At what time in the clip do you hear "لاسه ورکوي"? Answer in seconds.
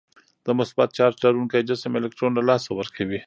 2.49-3.19